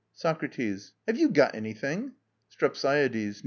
[0.15, 0.93] SOCRATES.
[1.05, 2.13] Have you got hold of anything?
[2.49, 3.37] STREPSIADES.